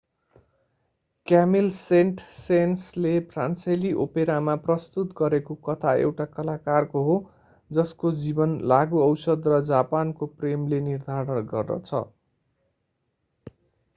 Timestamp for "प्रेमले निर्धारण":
10.35-11.45